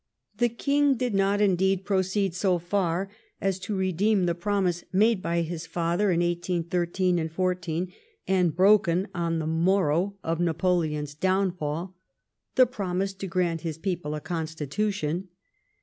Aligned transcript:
The 0.37 0.49
King 0.49 0.95
did 0.95 1.13
not 1.13 1.41
indeed 1.41 1.85
proceed 1.85 2.33
so 2.33 2.57
far 2.57 3.11
as 3.39 3.59
to 3.59 3.75
redeem 3.77 4.25
the 4.25 4.33
promise 4.33 4.83
made 4.91 5.21
by 5.21 5.41
his 5.43 5.67
father 5.67 6.09
in] 6.09 6.23
813 6.23 7.29
14, 7.29 7.93
and 8.27 8.55
broken 8.55 9.07
on 9.13 9.37
the 9.37 9.45
morrow 9.45 10.15
of 10.23 10.39
Napoleon's 10.39 11.13
downfall— 11.13 11.95
the 12.55 12.65
promise 12.65 13.13
to 13.13 13.27
grant 13.27 13.61
his 13.61 13.77
people 13.77 14.15
a 14.15 14.19
Constitution. 14.21 15.27